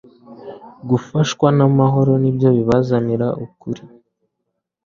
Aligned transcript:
Gufashwa 0.89 1.47
n'amahoro 1.57 2.11
ni 2.21 2.31
byo 2.35 2.49
bibanziriza 2.57 3.27
ukuri, 3.45 3.81